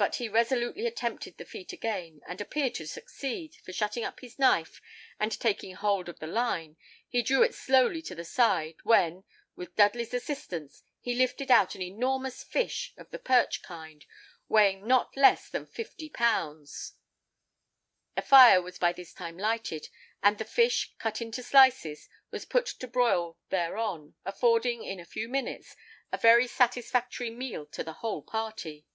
[0.00, 4.38] but he resolutely attempted the feat again, and appeared to succeed, for shutting up his
[4.38, 4.80] knife,
[5.18, 6.76] and taking hold of the line,
[7.08, 9.24] he drew it slowly to the side, when,
[9.56, 14.06] with Dudley's assistance, he lifted out an enormous fish of the perch kind,
[14.48, 16.92] weighing not less than fifty pounds.
[18.16, 19.88] A fire was by this time lighted;
[20.22, 25.28] and the fish, cut into slices, was put to broil thereon, affording, in a few
[25.28, 25.74] minutes,
[26.12, 28.86] a very satisfactory meal to the whole party.